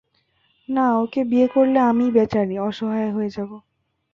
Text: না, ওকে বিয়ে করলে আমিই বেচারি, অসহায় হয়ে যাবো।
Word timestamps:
না, 0.69 0.85
ওকে 0.97 1.21
বিয়ে 1.23 1.47
করলে 1.47 1.79
আমিই 1.81 2.11
বেচারি, 2.11 2.55
অসহায় 2.59 3.11
হয়ে 3.11 3.29
যাবো। 3.29 3.55